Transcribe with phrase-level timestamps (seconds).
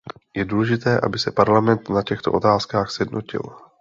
[0.35, 3.41] Je důležité, aby se Parlament na těchto otázkách sjednotil.